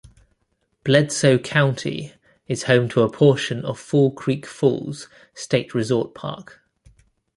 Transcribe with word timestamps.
Bledsoe 0.83 1.37
County 1.37 2.13
is 2.47 2.63
home 2.63 2.89
to 2.89 3.03
a 3.03 3.11
portion 3.11 3.63
of 3.63 3.77
Fall 3.77 4.09
Creek 4.09 4.47
Falls 4.47 5.07
State 5.35 5.75
Resort 5.75 6.15
Park. 6.15 6.59